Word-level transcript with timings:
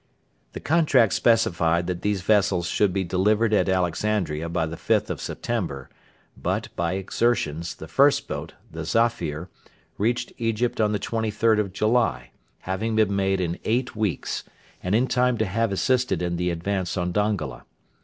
The 0.53 0.59
contract 0.59 1.13
specified 1.13 1.85
that 1.85 2.01
these 2.01 2.23
vessels 2.23 2.65
should 2.65 2.91
be 2.91 3.03
delivered 3.03 3.53
at 3.53 3.69
Alexandria 3.69 4.49
by 4.49 4.65
the 4.65 4.75
5th 4.75 5.11
of 5.11 5.21
September, 5.21 5.91
but, 6.35 6.69
by 6.75 6.93
exertions, 6.93 7.75
the 7.75 7.87
first 7.87 8.27
boat, 8.27 8.55
the 8.71 8.83
Zafir, 8.83 9.47
reached 9.99 10.33
Egypt 10.39 10.81
on 10.81 10.91
the 10.91 10.97
23rd 10.99 11.59
of 11.59 11.71
July, 11.71 12.31
having 12.61 12.95
been 12.95 13.15
made 13.15 13.39
in 13.39 13.59
eight 13.63 13.95
weeks, 13.95 14.43
and 14.81 14.95
in 14.95 15.05
time 15.05 15.37
to 15.37 15.45
have 15.45 15.71
assisted 15.71 16.23
in 16.23 16.35
the 16.37 16.49
advance 16.49 16.97
on 16.97 17.11
Dongola. 17.11 17.65